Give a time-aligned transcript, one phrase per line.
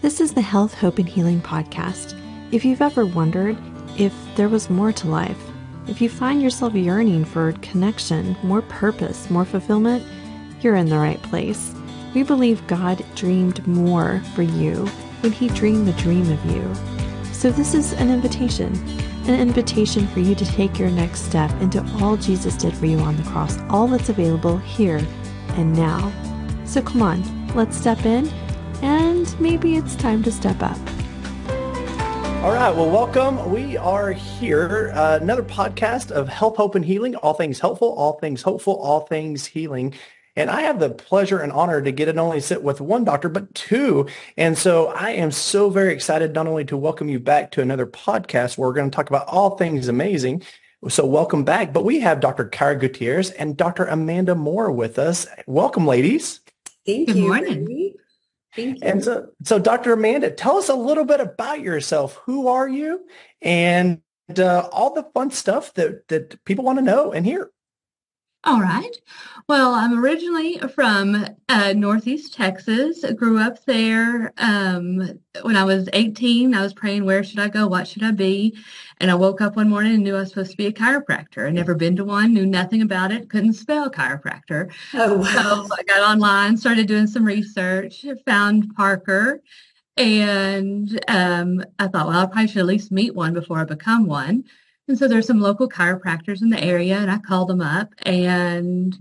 [0.00, 2.16] This is the Health, Hope, and Healing podcast.
[2.52, 3.56] If you've ever wondered
[3.98, 5.42] if there was more to life,
[5.88, 10.06] if you find yourself yearning for connection, more purpose, more fulfillment,
[10.60, 11.74] you're in the right place.
[12.14, 14.86] We believe God dreamed more for you
[15.22, 16.74] when He dreamed the dream of you.
[17.32, 18.72] So, this is an invitation
[19.28, 22.98] an invitation for you to take your next step into all Jesus did for you
[23.00, 25.04] on the cross, all that's available here
[25.50, 26.12] and now.
[26.64, 28.30] So, come on, let's step in,
[28.82, 30.78] and maybe it's time to step up.
[32.42, 32.74] All right.
[32.74, 33.50] Well, welcome.
[33.50, 34.92] We are here.
[34.94, 37.16] Uh, another podcast of Help, Hope, and Healing.
[37.16, 39.94] All things helpful, all things hopeful, all things healing.
[40.36, 43.02] And I have the pleasure and honor to get to not only sit with one
[43.02, 44.06] doctor, but two.
[44.36, 47.86] And so I am so very excited not only to welcome you back to another
[47.86, 50.44] podcast where we're going to talk about all things amazing.
[50.88, 51.72] So welcome back.
[51.72, 52.48] But we have Dr.
[52.48, 53.86] Kyra Gutierrez and Dr.
[53.86, 55.26] Amanda Moore with us.
[55.48, 56.38] Welcome, ladies.
[56.86, 57.26] Thank Good you.
[57.26, 57.94] morning.
[58.54, 58.88] Thank you.
[58.88, 59.92] And so, so Dr.
[59.92, 62.20] Amanda, tell us a little bit about yourself.
[62.24, 63.04] Who are you?
[63.42, 64.00] And
[64.36, 67.50] uh, all the fun stuff that, that people want to know and hear.
[68.44, 68.96] All right.
[69.48, 73.02] Well, I'm originally from uh, Northeast Texas.
[73.02, 74.32] I grew up there.
[74.38, 77.66] Um, when I was 18, I was praying, where should I go?
[77.66, 78.56] What should I be?
[79.00, 81.48] And I woke up one morning and knew I was supposed to be a chiropractor.
[81.48, 84.72] I'd never been to one, knew nothing about it, couldn't spell chiropractor.
[84.94, 85.66] oh, wow.
[85.66, 89.42] So I got online, started doing some research, found Parker,
[89.96, 94.06] and um, I thought, well, I probably should at least meet one before I become
[94.06, 94.44] one.
[94.88, 98.96] And so there's some local chiropractors in the area, and I called them up and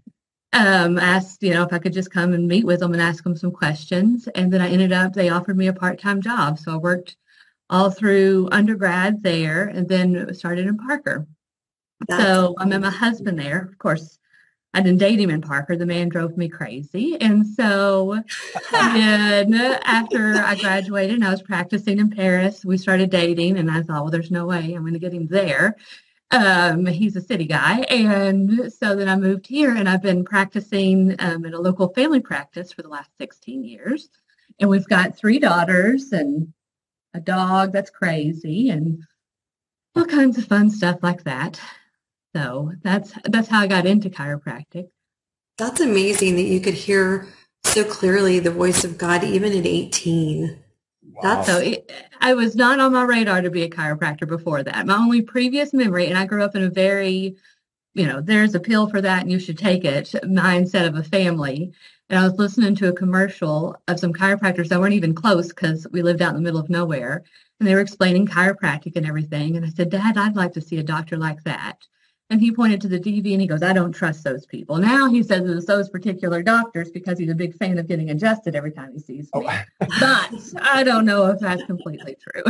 [0.53, 3.23] um, asked, you know, if I could just come and meet with them and ask
[3.23, 4.27] them some questions.
[4.35, 6.59] And then I ended up, they offered me a part-time job.
[6.59, 7.15] So I worked
[7.69, 11.25] all through undergrad there and then started in Parker.
[12.07, 13.69] That's so I met my husband there.
[13.71, 14.19] Of course,
[14.73, 15.75] I didn't date him in Parker.
[15.75, 17.17] The man drove me crazy.
[17.19, 18.21] And so
[18.71, 23.81] then after I graduated and I was practicing in Paris, we started dating and I
[23.81, 25.75] thought, well, there's no way I'm going to get him there.
[26.29, 27.79] Um, he's a city guy.
[27.89, 32.19] And so then I moved here and I've been practicing um, in a local family
[32.19, 34.09] practice for the last 16 years.
[34.59, 36.53] And we've got three daughters and
[37.13, 39.03] a dog that's crazy and
[39.95, 41.59] all kinds of fun stuff like that.
[42.37, 44.89] So that's that's how I got into chiropractic.
[45.57, 47.27] That's amazing that you could hear
[47.63, 50.59] so clearly the voice of God even at 18.
[51.23, 54.85] That's So it, I was not on my radar to be a chiropractor before that.
[54.85, 57.37] My only previous memory, and I grew up in a very,
[57.95, 61.03] you know, there's a pill for that and you should take it mindset of a
[61.03, 61.73] family.
[62.09, 65.87] And I was listening to a commercial of some chiropractors that weren't even close because
[65.91, 67.23] we lived out in the middle of nowhere.
[67.59, 69.57] And they were explaining chiropractic and everything.
[69.57, 71.79] And I said, Dad, I'd like to see a doctor like that.
[72.29, 74.77] And he pointed to the DV and he goes, I don't trust those people.
[74.77, 78.53] Now he says it's those particular doctors because he's a big fan of getting adjusted
[78.53, 79.47] every time he sees me.
[79.47, 79.63] Oh,
[79.99, 82.43] But I don't know if that's completely true.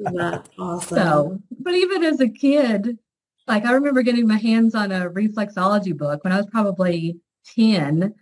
[0.00, 0.98] That's awesome.
[0.98, 2.98] so, but even as a kid,
[3.46, 7.20] like I remember getting my hands on a reflexology book when I was probably
[7.54, 8.14] 10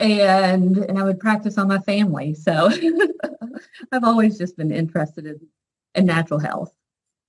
[0.00, 2.34] and and I would practice on my family.
[2.34, 2.70] So
[3.92, 5.40] I've always just been interested in,
[5.94, 6.72] in natural health.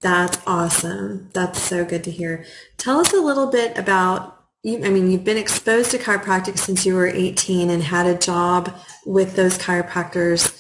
[0.02, 1.30] That's awesome.
[1.34, 2.46] That's so good to hear.
[2.78, 6.86] Tell us a little bit about you, I mean, you've been exposed to chiropractic since
[6.86, 8.76] you were 18 and had a job
[9.06, 10.58] with those chiropractors.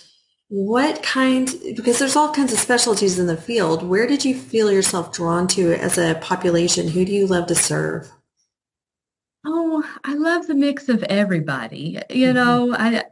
[0.50, 4.72] What kind, because there's all kinds of specialties in the field, where did you feel
[4.72, 6.90] yourself drawn to as a population?
[6.90, 8.12] Who do you love to serve?
[9.46, 12.00] Oh, I love the mix of everybody.
[12.10, 12.34] You Mhm.
[12.34, 13.04] know, I,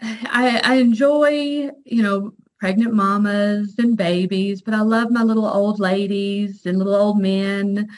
[0.00, 5.78] I I enjoy, you know, pregnant mamas and babies, but I love my little old
[5.78, 7.88] ladies and little old men,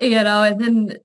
[0.00, 0.98] you know, and then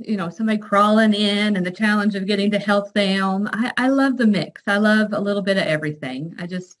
[0.00, 3.48] you know, somebody crawling in and the challenge of getting to help them.
[3.52, 4.62] I, I love the mix.
[4.66, 6.34] I love a little bit of everything.
[6.38, 6.76] I just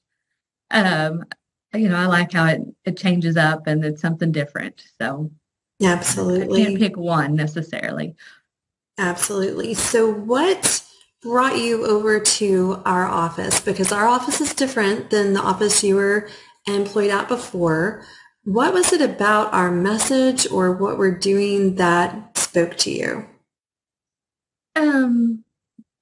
[0.70, 1.24] um
[1.74, 4.84] you know, I like how it, it changes up and it's something different.
[5.00, 5.30] So
[5.82, 6.64] I Absolutely.
[6.64, 8.14] can't pick one necessarily.
[8.98, 9.74] Absolutely.
[9.74, 10.84] So what
[11.22, 13.60] brought you over to our office?
[13.60, 16.28] Because our office is different than the office you were
[16.66, 18.04] employed at before.
[18.44, 23.26] What was it about our message or what we're doing that spoke to you?
[24.74, 25.44] Um,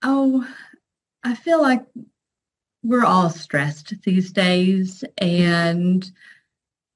[0.03, 0.49] oh,
[1.23, 1.85] I feel like
[2.83, 6.11] we're all stressed these days and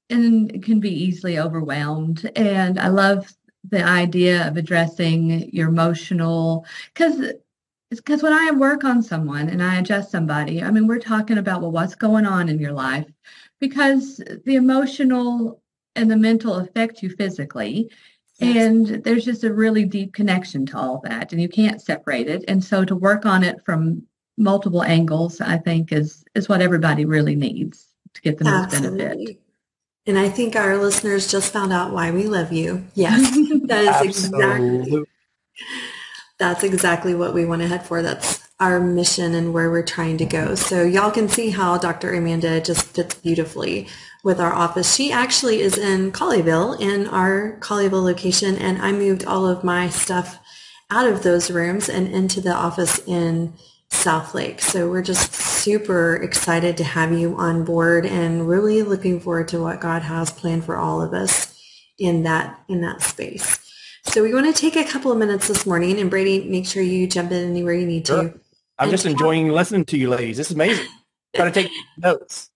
[0.09, 2.29] and can be easily overwhelmed.
[2.35, 3.35] And I love
[3.67, 7.33] the idea of addressing your emotional because
[7.89, 11.61] because when I work on someone and I adjust somebody, I mean, we're talking about
[11.61, 13.05] well, what's going on in your life
[13.59, 15.61] because the emotional
[15.95, 17.89] and the mental affect you physically.
[18.39, 18.65] Yes.
[18.65, 22.43] And there's just a really deep connection to all that, and you can't separate it.
[22.49, 24.03] And so to work on it from
[24.37, 29.39] multiple angles, I think, is is what everybody really needs to get the most benefit.
[30.05, 32.85] And I think our listeners just found out why we love you.
[32.93, 33.31] Yes,
[33.67, 35.05] that is exactly
[36.37, 38.01] that's exactly what we want to head for.
[38.01, 40.55] That's our mission and where we're trying to go.
[40.55, 42.13] So y'all can see how Dr.
[42.13, 43.87] Amanda just fits beautifully
[44.23, 44.95] with our office.
[44.95, 49.89] She actually is in Colleyville in our Colleyville location and I moved all of my
[49.89, 50.39] stuff
[50.89, 53.53] out of those rooms and into the office in
[53.89, 54.61] Southlake.
[54.61, 59.61] So we're just super excited to have you on board and really looking forward to
[59.61, 61.53] what God has planned for all of us
[61.97, 63.64] in that in that space.
[64.15, 66.81] So we want to take a couple of minutes this morning and Brady, make sure
[66.81, 68.29] you jump in anywhere you need sure.
[68.29, 68.39] to.
[68.79, 70.37] I'm just enjoying listening to you ladies.
[70.37, 70.87] This is amazing.
[71.35, 72.49] Trying to take notes.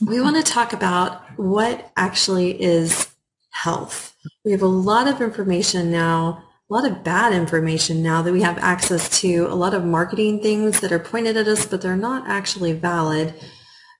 [0.00, 3.06] We want to talk about what actually is
[3.50, 4.16] health.
[4.46, 8.40] We have a lot of information now a lot of bad information now that we
[8.40, 11.96] have access to, a lot of marketing things that are pointed at us, but they're
[11.96, 13.34] not actually valid.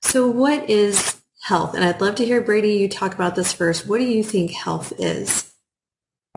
[0.01, 1.75] So what is health?
[1.75, 3.87] And I'd love to hear Brady, you talk about this first.
[3.87, 5.48] What do you think health is?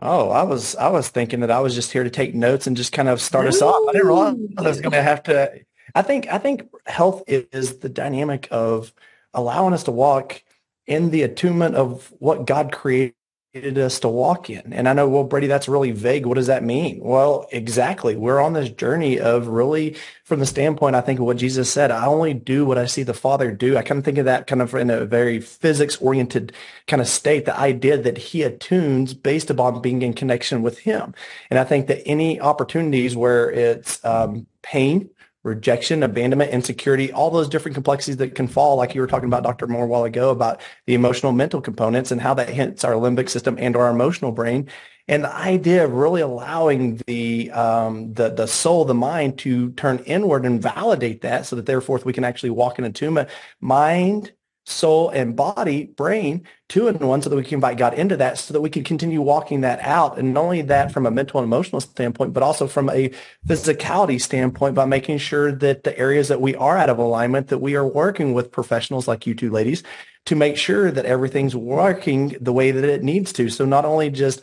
[0.01, 2.75] Oh, I was I was thinking that I was just here to take notes and
[2.75, 3.49] just kind of start Ooh.
[3.49, 3.87] us off.
[3.87, 5.59] I didn't realize I was going to have to.
[5.95, 8.93] I think I think health is the dynamic of
[9.33, 10.43] allowing us to walk
[10.87, 13.15] in the attunement of what God created
[13.55, 14.73] us to walk in.
[14.73, 16.25] And I know, well, Brady, that's really vague.
[16.25, 16.99] What does that mean?
[17.01, 18.15] Well, exactly.
[18.15, 21.91] We're on this journey of really, from the standpoint, I think of what Jesus said,
[21.91, 23.77] I only do what I see the Father do.
[23.77, 26.51] I kind of think of that kind of in a very physics oriented
[26.87, 31.13] kind of state, the idea that he attunes based upon being in connection with him.
[31.51, 35.11] And I think that any opportunities where it's um, pain,
[35.43, 39.43] rejection, abandonment, insecurity, all those different complexities that can fall, like you were talking about,
[39.43, 39.67] Dr.
[39.67, 43.29] Moore, a while ago, about the emotional mental components and how that hits our limbic
[43.29, 44.69] system and our emotional brain.
[45.07, 49.99] And the idea of really allowing the, um, the, the soul, the mind to turn
[50.05, 53.29] inward and validate that so that therefore we can actually walk in attunement,
[53.59, 54.31] mind,
[54.65, 58.37] soul and body, brain, two in one, so that we can invite God into that,
[58.37, 60.17] so that we can continue walking that out.
[60.17, 63.11] And not only that from a mental and emotional standpoint, but also from a
[63.45, 67.59] physicality standpoint by making sure that the areas that we are out of alignment, that
[67.59, 69.83] we are working with professionals like you two ladies
[70.25, 73.49] to make sure that everything's working the way that it needs to.
[73.49, 74.41] So not only just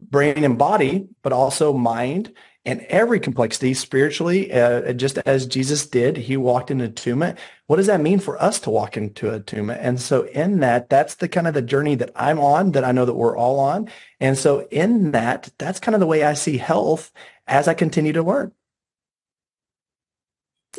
[0.00, 2.32] brain and body, but also mind
[2.64, 7.38] and every complexity spiritually, uh, just as Jesus did, he walked into attunement.
[7.66, 9.80] What does that mean for us to walk into attunement?
[9.82, 12.92] And so in that, that's the kind of the journey that I'm on, that I
[12.92, 13.88] know that we're all on.
[14.20, 17.12] And so in that, that's kind of the way I see health
[17.46, 18.52] as I continue to learn.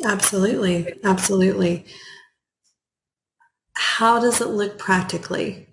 [0.04, 0.94] Absolutely.
[1.02, 1.84] Absolutely.
[3.74, 5.68] How does it look practically?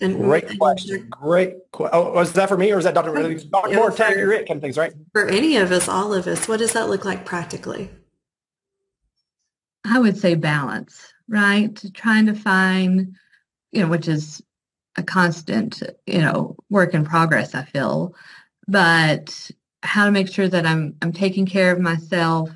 [0.00, 1.08] And Great question.
[1.10, 1.54] Great.
[1.74, 3.12] oh, oh was that for me or is that Dr.
[3.50, 3.74] Dr.
[3.74, 4.92] Moore, tag your it kind of things, right?
[5.12, 7.90] For any of us, all of us, what does that look like practically?
[9.84, 11.82] I would say balance, right?
[11.94, 13.16] Trying to find,
[13.72, 14.40] you know, which is
[14.96, 18.14] a constant, you know, work in progress, I feel,
[18.68, 19.50] but
[19.82, 22.50] how to make sure that I'm I'm taking care of myself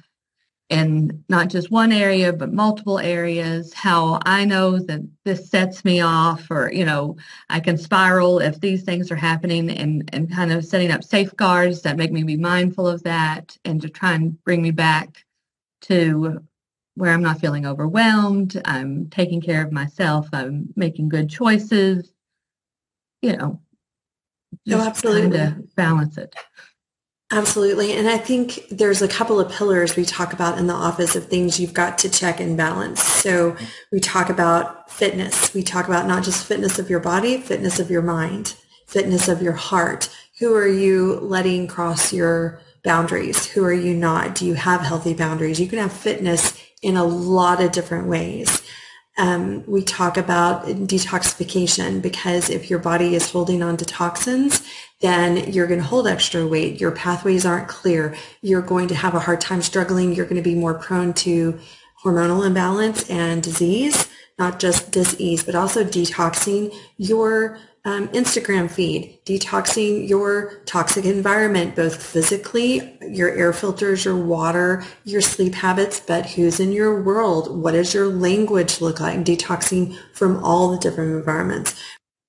[0.72, 6.00] in not just one area but multiple areas how i know that this sets me
[6.00, 7.14] off or you know
[7.50, 11.82] i can spiral if these things are happening and and kind of setting up safeguards
[11.82, 15.26] that make me be mindful of that and to try and bring me back
[15.82, 16.40] to
[16.94, 22.14] where i'm not feeling overwhelmed i'm taking care of myself i'm making good choices
[23.20, 23.60] you know
[24.66, 25.30] just no, absolutely.
[25.38, 26.34] to balance it
[27.32, 27.94] Absolutely.
[27.94, 31.24] And I think there's a couple of pillars we talk about in the office of
[31.24, 33.02] things you've got to check and balance.
[33.02, 33.56] So
[33.90, 35.54] we talk about fitness.
[35.54, 38.54] We talk about not just fitness of your body, fitness of your mind,
[38.86, 40.14] fitness of your heart.
[40.40, 43.46] Who are you letting cross your boundaries?
[43.46, 44.34] Who are you not?
[44.34, 45.58] Do you have healthy boundaries?
[45.58, 48.60] You can have fitness in a lot of different ways.
[49.18, 54.62] Um, we talk about detoxification because if your body is holding on to toxins,
[55.00, 56.80] then you're going to hold extra weight.
[56.80, 58.16] Your pathways aren't clear.
[58.40, 60.14] You're going to have a hard time struggling.
[60.14, 61.58] You're going to be more prone to
[62.02, 70.08] hormonal imbalance and disease, not just disease, but also detoxing your um, Instagram feed, detoxing
[70.08, 76.60] your toxic environment, both physically, your air filters, your water, your sleep habits, but who's
[76.60, 77.60] in your world?
[77.60, 79.24] What does your language look like?
[79.24, 81.74] Detoxing from all the different environments.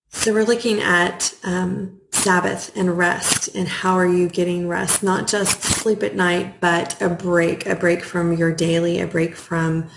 [0.10, 5.04] So we're looking at um, Sabbath and rest and how are you getting rest?
[5.04, 9.36] Not just sleep at night, but a break, a break from your daily, a break
[9.36, 9.90] from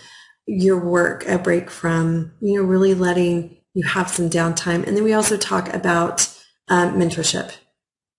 [0.46, 4.86] your work, a break from, you know, really letting you have some downtime.
[4.86, 6.28] And then we also talk about
[6.68, 7.52] um, mentorship.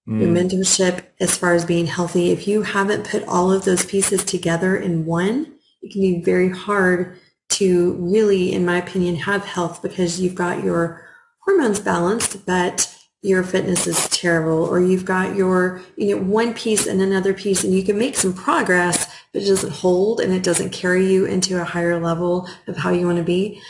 [0.07, 0.21] mm.
[0.21, 2.31] your mentorship as far as being healthy.
[2.31, 6.49] If you haven't put all of those pieces together in one, it can be very
[6.49, 7.17] hard
[7.49, 11.07] to really, in my opinion, have health because you've got your
[11.39, 16.85] hormones balanced, but your fitness is terrible or you've got your you know one piece
[16.85, 20.41] and another piece and you can make some progress but it doesn't hold and it
[20.41, 23.61] doesn't carry you into a higher level of how you want to be.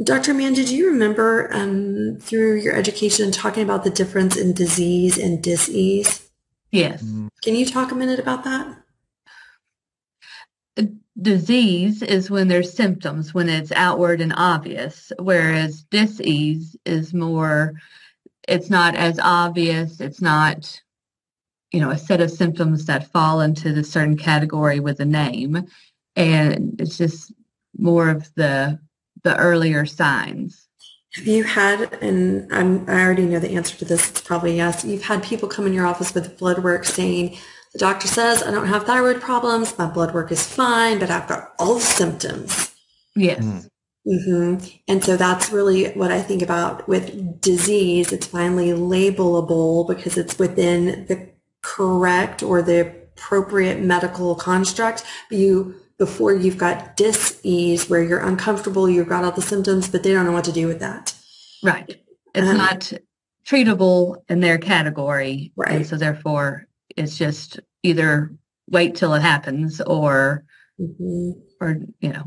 [0.00, 5.18] Dr mann did you remember um, through your education talking about the difference in disease
[5.18, 6.30] and dis-ease?
[6.70, 7.02] Yes.
[7.42, 8.76] Can you talk a minute about that?
[11.20, 17.74] Disease is when there's symptoms when it's outward and obvious whereas dis-ease is more
[18.46, 20.00] it's not as obvious.
[20.00, 20.80] It's not,
[21.72, 25.66] you know, a set of symptoms that fall into the certain category with a name.
[26.16, 27.32] And it's just
[27.76, 28.78] more of the
[29.24, 30.68] the earlier signs.
[31.14, 34.84] Have you had, and I'm, i already know the answer to this, it's probably yes,
[34.84, 37.36] you've had people come in your office with blood work saying,
[37.72, 41.28] the doctor says I don't have thyroid problems, my blood work is fine, but I've
[41.28, 42.74] got all the symptoms.
[43.16, 43.44] Yes.
[43.44, 43.68] Mm.
[44.06, 44.66] Mm-hmm.
[44.86, 48.12] And so that's really what I think about with disease.
[48.12, 51.28] It's finally labelable because it's within the
[51.62, 55.04] correct or the appropriate medical construct.
[55.30, 60.12] You before you've got dis-ease where you're uncomfortable, you've got all the symptoms, but they
[60.12, 61.12] don't know what to do with that.
[61.62, 62.00] Right.
[62.34, 62.92] It's um, not
[63.44, 65.52] treatable in their category.
[65.56, 65.72] Right.
[65.72, 68.32] And so therefore it's just either
[68.68, 70.44] wait till it happens or
[70.80, 71.32] mm-hmm.
[71.60, 72.24] or you know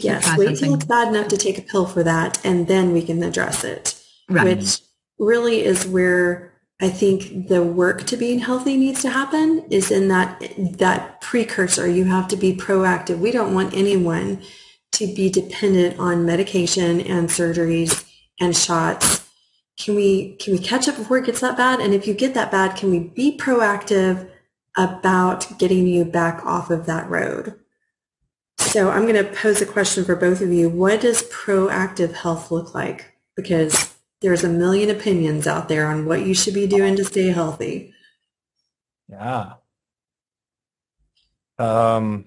[0.00, 3.02] Yes, wait until it's bad enough to take a pill for that, and then we
[3.02, 4.00] can address it.
[4.28, 4.56] Right.
[4.56, 4.80] Which
[5.18, 6.53] really is where
[6.84, 10.38] I think the work to being healthy needs to happen is in that
[10.76, 11.88] that precursor.
[11.88, 13.20] You have to be proactive.
[13.20, 14.42] We don't want anyone
[14.92, 18.06] to be dependent on medication and surgeries
[18.38, 19.26] and shots.
[19.78, 21.80] Can we can we catch up before it gets that bad?
[21.80, 24.28] And if you get that bad, can we be proactive
[24.76, 27.58] about getting you back off of that road?
[28.58, 30.68] So I'm going to pose a question for both of you.
[30.68, 33.14] What does proactive health look like?
[33.36, 37.28] Because there's a million opinions out there on what you should be doing to stay
[37.28, 37.92] healthy.
[39.08, 39.54] Yeah.
[41.58, 42.26] Um,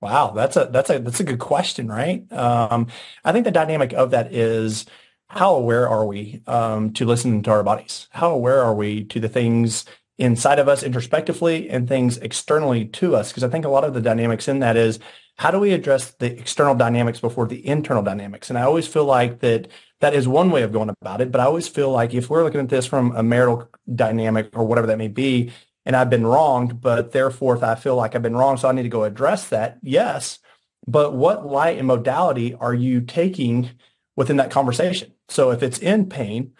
[0.00, 2.30] wow, that's a that's a that's a good question, right?
[2.32, 2.88] Um,
[3.24, 4.84] I think the dynamic of that is
[5.28, 8.08] how aware are we um, to listen to our bodies?
[8.10, 9.84] How aware are we to the things
[10.18, 13.30] inside of us introspectively and things externally to us.
[13.30, 14.98] Because I think a lot of the dynamics in that is
[15.36, 18.48] how do we address the external dynamics before the internal dynamics?
[18.48, 19.68] And I always feel like that
[20.04, 21.32] that is one way of going about it.
[21.32, 24.66] But I always feel like if we're looking at this from a marital dynamic or
[24.66, 25.50] whatever that may be,
[25.86, 28.72] and I've been wronged, but therefore if I feel like I've been wrong, so I
[28.72, 29.78] need to go address that.
[29.82, 30.40] Yes.
[30.86, 33.70] But what light and modality are you taking
[34.14, 35.14] within that conversation?
[35.30, 36.52] So if it's in pain,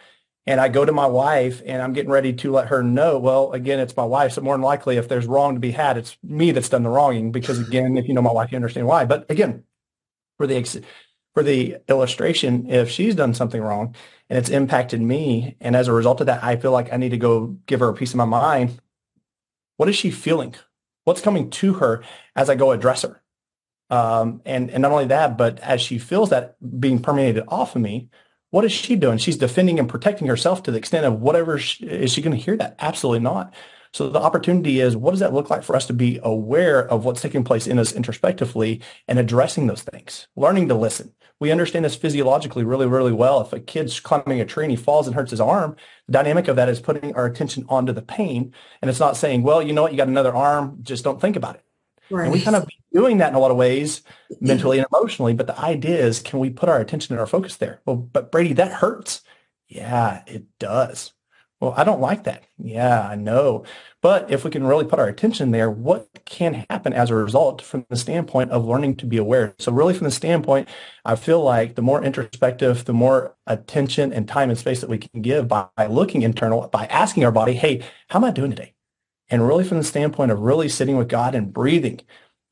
[0.47, 3.51] and I go to my wife and I'm getting ready to let her know, well,
[3.51, 4.33] again, it's my wife.
[4.33, 6.89] So more than likely, if there's wrong to be had, it's me that's done the
[6.89, 9.05] wronging because again, if you know my wife, you understand why.
[9.05, 9.65] But again,
[10.37, 10.83] for the,
[11.35, 13.93] for the illustration, if she's done something wrong
[14.29, 17.09] and it's impacted me, and as a result of that, I feel like I need
[17.09, 18.79] to go give her a piece of my mind.
[19.75, 20.55] What is she feeling?
[21.03, 22.03] What's coming to her
[22.37, 23.21] as I go address her?
[23.89, 27.81] Um, and, and not only that, but as she feels that being permeated off of
[27.81, 28.09] me,
[28.49, 29.17] what is she doing?
[29.17, 31.59] She's defending and protecting herself to the extent of whatever.
[31.59, 32.77] She, is she going to hear that?
[32.79, 33.53] Absolutely not.
[33.91, 37.05] So the opportunity is what does that look like for us to be aware of
[37.05, 41.13] what's taking place in us introspectively and addressing those things, learning to listen.
[41.39, 43.41] We understand this physiologically really, really well.
[43.41, 45.75] If a kid's climbing a tree and he falls and hurts his arm,
[46.07, 48.53] the dynamic of that is putting our attention onto the pain.
[48.81, 51.35] And it's not saying, well, you know what, you got another arm, just don't think
[51.35, 51.63] about it.
[52.09, 52.25] Right.
[52.25, 54.03] And we kind of doing that in a lot of ways,
[54.39, 55.33] mentally and emotionally.
[55.33, 57.81] But the idea is, can we put our attention and our focus there?
[57.85, 59.21] Well, but Brady, that hurts.
[59.67, 61.11] Yeah, it does.
[61.61, 62.43] Well, I don't like that.
[62.57, 63.63] Yeah, I know.
[64.01, 67.61] But if we can really put our attention there, what can happen as a result
[67.61, 69.55] from the standpoint of learning to be aware?
[69.57, 70.67] So really from the standpoint,
[71.05, 74.97] I feel like the more introspective, the more attention and time and space that we
[74.97, 78.51] can give by, by looking internal, by asking our body, hey, how am I doing
[78.51, 78.73] today?
[79.29, 82.01] And really from the standpoint of really sitting with God and breathing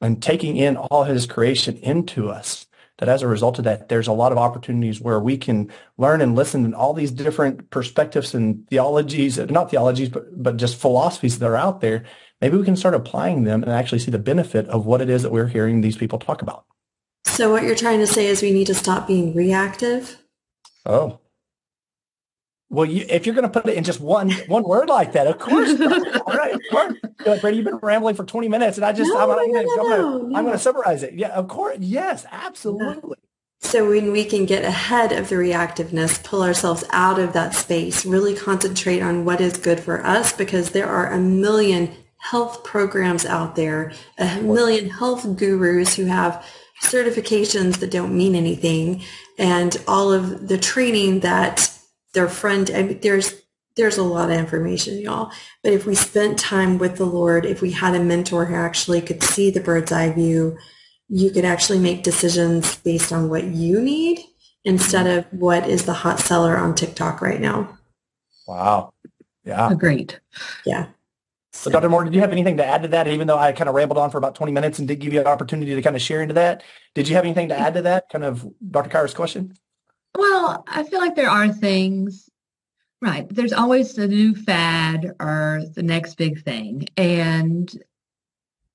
[0.01, 2.67] and taking in all his creation into us,
[2.99, 6.21] that as a result of that, there's a lot of opportunities where we can learn
[6.21, 11.39] and listen to all these different perspectives and theologies, not theologies, but, but just philosophies
[11.39, 12.05] that are out there.
[12.39, 15.23] Maybe we can start applying them and actually see the benefit of what it is
[15.23, 16.65] that we're hearing these people talk about.
[17.25, 20.17] So what you're trying to say is we need to stop being reactive?
[20.85, 21.19] Oh,
[22.69, 25.27] well, you, if you're going to put it in just one one word like that,
[25.27, 25.69] of course.
[25.81, 26.59] All right,
[27.17, 29.67] Good, Brady, you've been rambling for 20 minutes, and I just no, I'm, no, I'm,
[29.67, 31.13] I'm, gonna, I'm gonna summarize it.
[31.13, 31.77] Yeah, of course.
[31.79, 33.17] Yes, absolutely.
[33.59, 38.05] So when we can get ahead of the reactiveness, pull ourselves out of that space,
[38.05, 43.25] really concentrate on what is good for us because there are a million health programs
[43.25, 46.45] out there, a million health gurus who have
[46.81, 49.01] certifications that don't mean anything
[49.37, 51.71] and all of the training that
[52.13, 53.43] their friend, I mean, there's
[53.75, 55.31] there's a lot of information, y'all.
[55.63, 59.01] But if we spent time with the Lord, if we had a mentor who actually
[59.01, 60.57] could see the bird's eye view,
[61.09, 64.19] you could actually make decisions based on what you need
[64.63, 67.77] instead of what is the hot seller on TikTok right now.
[68.47, 68.93] Wow.
[69.43, 69.73] Yeah.
[69.73, 70.19] Great.
[70.65, 70.87] Yeah.
[71.51, 71.89] So, Dr.
[71.89, 73.07] Moore, did you have anything to add to that?
[73.07, 75.19] Even though I kind of rambled on for about 20 minutes and did give you
[75.19, 76.63] an opportunity to kind of share into that,
[76.95, 78.09] did you have anything to add to that?
[78.09, 78.89] Kind of Dr.
[78.89, 79.55] Kyra's question?
[80.15, 82.29] Well, I feel like there are things,
[83.01, 83.27] right?
[83.29, 86.87] There's always the new fad or the next big thing.
[86.97, 87.73] And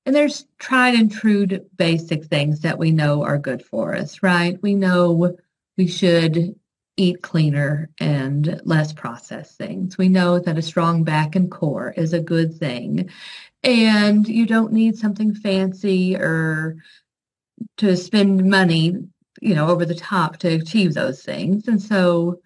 [0.06, 4.58] and there's tried and true basic things that we know are good for us, right?
[4.62, 5.36] We know
[5.76, 6.58] we should
[6.96, 9.98] eat cleaner and less processed things.
[9.98, 13.10] We know that a strong back and core is a good thing.
[13.62, 16.76] And you don't need something fancy or
[17.76, 18.96] to spend money,
[19.40, 21.68] you know, over the top to achieve those things.
[21.68, 22.40] And so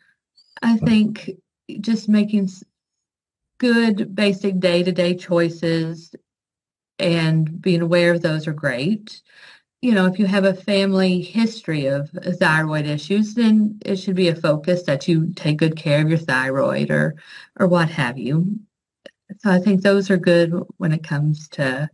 [0.62, 1.30] I think
[1.80, 2.48] just making
[3.58, 6.14] good basic day-to-day choices
[6.98, 9.22] and being aware of those are great
[9.82, 12.08] you know, if you have a family history of
[12.38, 16.18] thyroid issues, then it should be a focus that you take good care of your
[16.18, 17.16] thyroid or
[17.58, 18.60] or what have you.
[19.40, 21.90] So I think those are good when it comes to,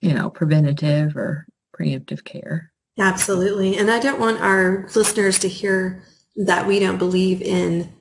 [0.00, 1.46] you know, preventative or
[1.76, 2.72] preemptive care.
[2.98, 3.76] Absolutely.
[3.76, 6.02] And I don't want our listeners to hear
[6.36, 7.92] that we don't believe in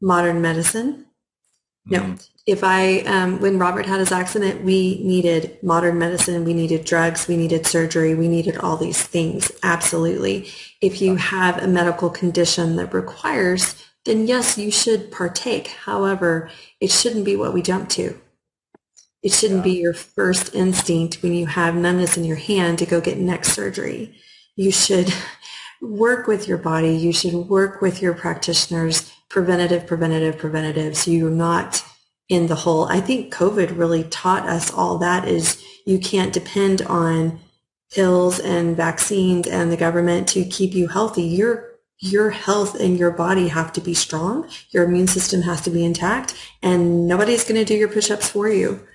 [0.00, 1.06] modern medicine.
[1.86, 6.54] No, mm-hmm if I, um, when Robert had his accident, we needed modern medicine, we
[6.54, 9.50] needed drugs, we needed surgery, we needed all these things.
[9.64, 10.48] Absolutely.
[10.80, 13.74] If you have a medical condition that requires,
[14.04, 15.66] then yes, you should partake.
[15.66, 16.48] However,
[16.80, 18.16] it shouldn't be what we jump to.
[19.24, 19.72] It shouldn't yeah.
[19.72, 23.44] be your first instinct when you have numbness in your hand to go get neck
[23.44, 24.14] surgery.
[24.56, 25.12] You should
[25.80, 26.96] work with your body.
[26.96, 30.96] You should work with your practitioners, preventative, preventative, preventative.
[30.96, 31.84] So you're not
[32.28, 32.84] in the hole.
[32.86, 37.38] I think COVID really taught us all that is you can't depend on
[37.92, 41.22] pills and vaccines and the government to keep you healthy.
[41.22, 44.46] Your your health and your body have to be strong.
[44.70, 48.50] Your immune system has to be intact, and nobody's going to do your push-ups for
[48.50, 48.86] you.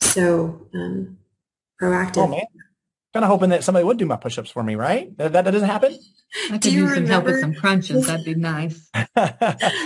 [0.00, 1.18] So um,
[1.80, 2.32] proactive.
[2.32, 2.63] Oh.
[3.14, 5.16] Kind of hoping that somebody would do my push-ups for me, right?
[5.18, 5.96] That, that doesn't happen.
[6.50, 8.08] I could use some help with some crunches.
[8.08, 8.90] That'd be nice.
[9.14, 9.38] what,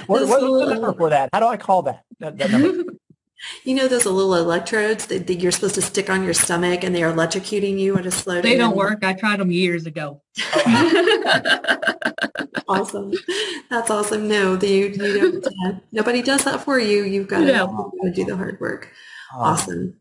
[0.07, 1.29] what's the number for that?
[1.31, 2.05] How do I call that?
[2.21, 2.51] that, that
[3.65, 6.95] you know those little electrodes that, that, you're supposed to stick on your stomach and
[6.95, 9.05] they are electrocuting you at a slow They don't work.
[9.05, 10.23] I tried them years ago.
[12.67, 13.13] awesome.
[13.69, 14.27] That's awesome.
[14.27, 17.05] No, you, you don't, nobody does that for you.
[17.05, 17.93] You've got to, no.
[18.05, 18.91] to do the hard work.
[19.35, 20.01] Awesome.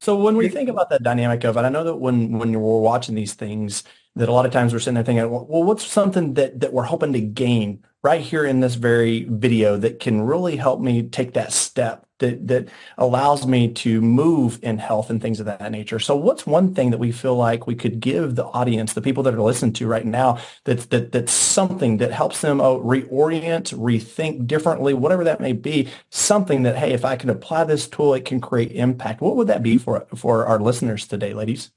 [0.00, 2.80] So when we think about that dynamic of it, I know that when when we're
[2.80, 3.84] watching these things,
[4.16, 6.84] that a lot of times we're sitting there thinking, well, what's something that, that we're
[6.84, 11.34] hoping to gain right here in this very video that can really help me take
[11.34, 15.98] that step that, that allows me to move in health and things of that nature.
[15.98, 19.22] So what's one thing that we feel like we could give the audience, the people
[19.24, 23.74] that are listening to right now, that's, that, that's something that helps them oh, reorient,
[23.74, 28.14] rethink differently, whatever that may be, something that, hey, if I can apply this tool,
[28.14, 29.20] it can create impact.
[29.20, 31.70] What would that be for, for our listeners today, ladies?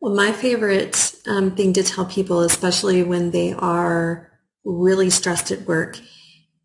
[0.00, 4.30] Well, my favorite um, thing to tell people, especially when they are
[4.66, 5.98] really stressed at work,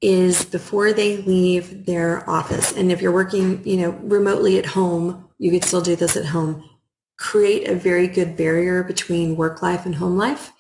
[0.02, 2.76] is before they leave their office.
[2.76, 6.26] And if you're working, you know, remotely at home, you could still do this at
[6.26, 6.68] home.
[7.18, 10.52] Create a very good barrier between work life and home life.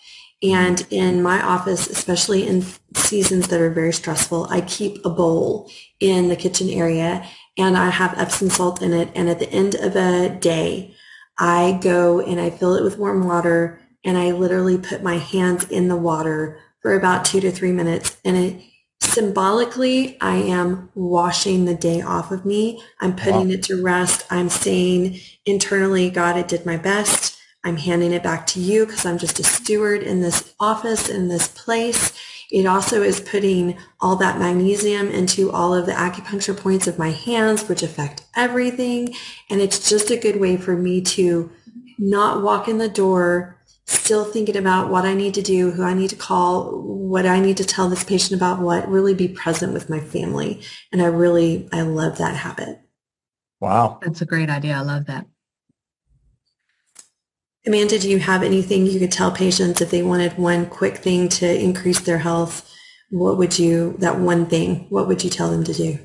[0.43, 2.63] And in my office, especially in
[2.95, 7.25] seasons that are very stressful, I keep a bowl in the kitchen area
[7.57, 9.09] and I have Epsom salt in it.
[9.13, 10.95] And at the end of a day,
[11.37, 15.69] I go and I fill it with warm water and I literally put my hands
[15.69, 18.17] in the water for about two to three minutes.
[18.25, 18.61] And it
[18.99, 22.81] symbolically, I am washing the day off of me.
[22.99, 23.53] I'm putting wow.
[23.53, 24.25] it to rest.
[24.29, 27.37] I'm saying internally, God, I did my best.
[27.63, 31.27] I'm handing it back to you because I'm just a steward in this office, in
[31.27, 32.13] this place.
[32.49, 37.11] It also is putting all that magnesium into all of the acupuncture points of my
[37.11, 39.13] hands, which affect everything.
[39.49, 41.51] And it's just a good way for me to
[41.97, 43.60] not walk in the door
[43.91, 47.39] still thinking about what I need to do, who I need to call, what I
[47.39, 50.61] need to tell this patient about what, really be present with my family.
[50.91, 52.81] And I really, I love that habit.
[53.59, 53.99] Wow.
[54.01, 54.75] That's a great idea.
[54.75, 55.27] I love that.
[57.65, 61.29] Amanda, do you have anything you could tell patients if they wanted one quick thing
[61.29, 62.67] to increase their health?
[63.11, 65.99] What would you, that one thing, what would you tell them to do?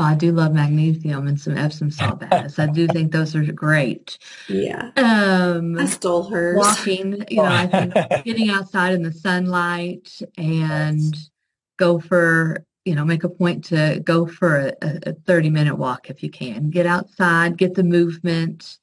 [0.00, 2.58] Well, I do love magnesium and some Epsom salt baths.
[2.58, 4.18] I do think those are great.
[4.48, 4.92] Yeah.
[4.96, 6.56] Um, I stole hers.
[6.56, 7.92] walking, you know, I think
[8.24, 11.14] getting outside in the sunlight and
[11.78, 16.08] go for, you know, make a point to go for a, a 30 minute walk
[16.08, 16.70] if you can.
[16.70, 18.78] Get outside, get the movement,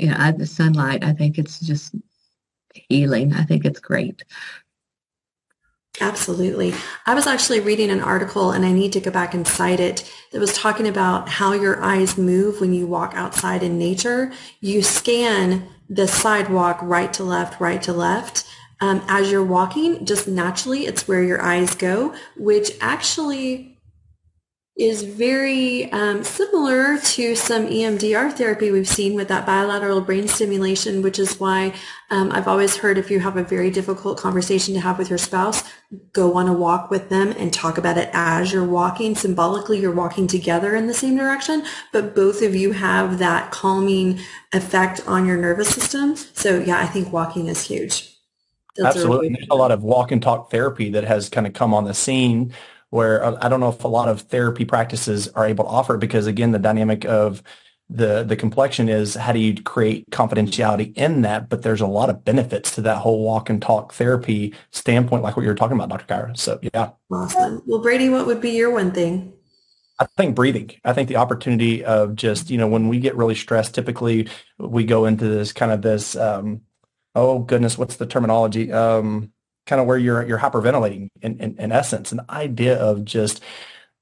[0.00, 1.04] you know, at the sunlight.
[1.04, 1.94] I think it's just
[2.74, 3.32] healing.
[3.32, 4.24] I think it's great.
[6.00, 6.74] Absolutely.
[7.04, 10.10] I was actually reading an article and I need to go back and cite it
[10.30, 14.32] that was talking about how your eyes move when you walk outside in nature.
[14.60, 18.46] You scan the sidewalk right to left, right to left.
[18.80, 23.71] Um, as you're walking, just naturally, it's where your eyes go, which actually
[24.74, 31.02] is very um, similar to some EMDR therapy we've seen with that bilateral brain stimulation,
[31.02, 31.74] which is why
[32.10, 35.18] um, I've always heard if you have a very difficult conversation to have with your
[35.18, 35.62] spouse,
[36.14, 39.14] go on a walk with them and talk about it as you're walking.
[39.14, 44.20] Symbolically, you're walking together in the same direction, but both of you have that calming
[44.54, 46.16] effect on your nervous system.
[46.16, 48.08] So yeah, I think walking is huge.
[48.76, 49.28] That's Absolutely.
[49.28, 51.92] There's a lot of walk and talk therapy that has kind of come on the
[51.92, 52.54] scene
[52.92, 55.94] where uh, I don't know if a lot of therapy practices are able to offer
[55.94, 57.42] it because again, the dynamic of
[57.88, 61.48] the the complexion is how do you create confidentiality in that?
[61.48, 65.38] But there's a lot of benefits to that whole walk and talk therapy standpoint, like
[65.38, 66.04] what you're talking about, Dr.
[66.04, 66.38] Kyra.
[66.38, 66.90] So yeah.
[67.10, 67.62] Awesome.
[67.66, 69.32] Well, Brady, what would be your one thing?
[69.98, 70.72] I think breathing.
[70.84, 74.28] I think the opportunity of just, you know, when we get really stressed, typically
[74.58, 76.60] we go into this kind of this, um,
[77.14, 78.70] oh goodness, what's the terminology?
[78.70, 79.31] Um,
[79.66, 82.12] kind of where you're you're hyperventilating in, in, in essence.
[82.12, 83.42] An idea of just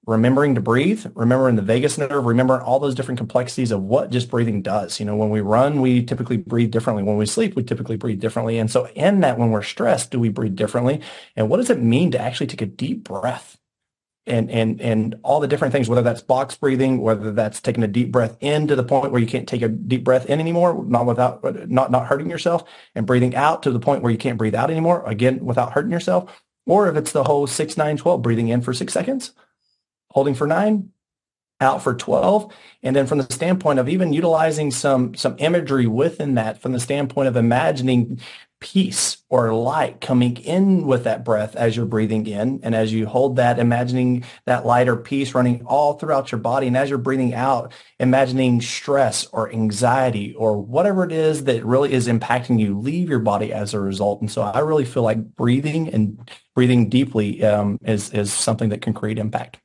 [0.07, 4.31] remembering to breathe, remembering the vagus nerve, remembering all those different complexities of what just
[4.31, 4.99] breathing does.
[4.99, 7.03] You know, when we run, we typically breathe differently.
[7.03, 8.59] When we sleep, we typically breathe differently.
[8.59, 11.01] And so in that, when we're stressed, do we breathe differently?
[11.37, 13.60] And what does it mean to actually take a deep breath?
[14.31, 17.89] And and and all the different things, whether that's box breathing, whether that's taking a
[17.89, 20.85] deep breath in to the point where you can't take a deep breath in anymore,
[20.87, 22.65] not without not not hurting yourself,
[22.95, 25.93] and breathing out to the point where you can't breathe out anymore, again without hurting
[25.93, 29.33] yourself, or if it's the whole six nine twelve, breathing in for six seconds,
[30.11, 30.91] holding for nine,
[31.61, 36.35] out for 12 and then from the standpoint of even utilizing some some imagery within
[36.35, 38.21] that from the standpoint of imagining
[38.61, 42.61] peace or light coming in with that breath as you're breathing in.
[42.63, 46.67] And as you hold that, imagining that light or peace running all throughout your body.
[46.67, 51.93] And as you're breathing out, imagining stress or anxiety or whatever it is that really
[51.93, 54.21] is impacting you leave your body as a result.
[54.21, 58.83] And so I really feel like breathing and breathing deeply um, is, is something that
[58.83, 59.59] can create impact.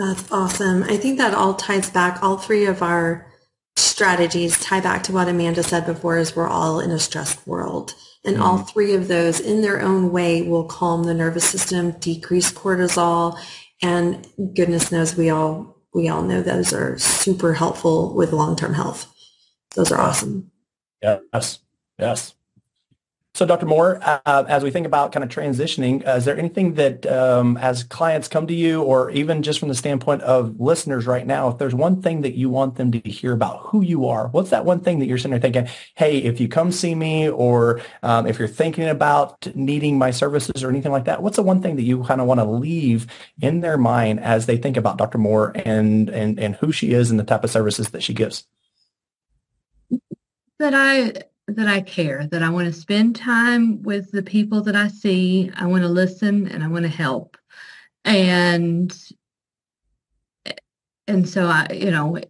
[0.00, 0.82] That's awesome.
[0.84, 3.30] I think that all ties back, all three of our
[3.76, 7.94] strategies tie back to what Amanda said before is we're all in a stressed world.
[8.24, 8.66] And mm all mm-hmm.
[8.68, 13.38] three of those in their own way will calm the nervous system, decrease cortisol,
[13.82, 19.06] and goodness knows we all we all know those are super helpful with long-term health.
[19.74, 20.50] Those are awesome.
[21.02, 21.58] Yes.
[21.98, 22.34] Yes.
[23.32, 23.64] So, Dr.
[23.64, 27.56] Moore, uh, as we think about kind of transitioning, uh, is there anything that, um,
[27.58, 31.48] as clients come to you, or even just from the standpoint of listeners right now,
[31.48, 34.50] if there's one thing that you want them to hear about who you are, what's
[34.50, 37.80] that one thing that you're sitting there thinking, hey, if you come see me, or
[38.02, 41.62] um, if you're thinking about needing my services or anything like that, what's the one
[41.62, 43.06] thing that you kind of want to leave
[43.40, 45.18] in their mind as they think about Dr.
[45.18, 48.44] Moore and and and who she is and the type of services that she gives?
[50.58, 54.76] That I that I care, that I want to spend time with the people that
[54.76, 55.50] I see.
[55.56, 57.36] I want to listen and I want to help.
[58.04, 58.96] And
[61.06, 62.20] and so I, you know,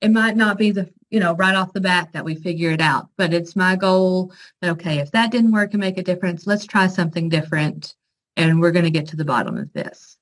[0.00, 2.80] it might not be the, you know, right off the bat that we figure it
[2.80, 6.46] out, but it's my goal that okay, if that didn't work and make a difference,
[6.46, 7.94] let's try something different
[8.36, 10.16] and we're going to get to the bottom of this.